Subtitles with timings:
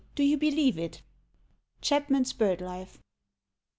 [0.15, 1.01] Do you believe it?_"
[1.79, 2.97] _Chapman's Bird Life.